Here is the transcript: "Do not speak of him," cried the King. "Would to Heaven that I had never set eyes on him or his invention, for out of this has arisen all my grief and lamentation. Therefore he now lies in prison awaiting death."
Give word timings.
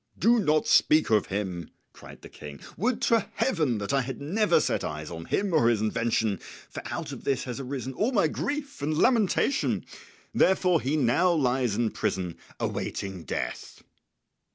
"Do 0.17 0.39
not 0.39 0.65
speak 0.65 1.11
of 1.11 1.27
him," 1.27 1.69
cried 1.93 2.23
the 2.23 2.27
King. 2.29 2.59
"Would 2.75 3.03
to 3.03 3.27
Heaven 3.35 3.77
that 3.77 3.93
I 3.93 4.01
had 4.01 4.19
never 4.19 4.59
set 4.59 4.83
eyes 4.83 5.11
on 5.11 5.25
him 5.25 5.53
or 5.53 5.69
his 5.69 5.79
invention, 5.79 6.39
for 6.71 6.81
out 6.87 7.11
of 7.11 7.23
this 7.23 7.43
has 7.43 7.59
arisen 7.59 7.93
all 7.93 8.11
my 8.11 8.27
grief 8.27 8.81
and 8.81 8.97
lamentation. 8.97 9.85
Therefore 10.33 10.81
he 10.81 10.97
now 10.97 11.31
lies 11.31 11.75
in 11.75 11.91
prison 11.91 12.35
awaiting 12.59 13.25
death." 13.25 13.83